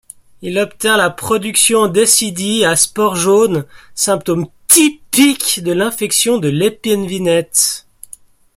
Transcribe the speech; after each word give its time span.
Il 0.41 0.57
obtint 0.57 0.97
la 0.97 1.11
production 1.11 1.87
d'écidies 1.87 2.65
à 2.65 2.75
spore 2.75 3.15
jaune, 3.15 3.67
symptôme 3.93 4.47
typique 4.67 5.61
de 5.63 5.73
l'infection 5.73 6.39
de 6.39 6.49
l'épine-vinette. 6.49 7.85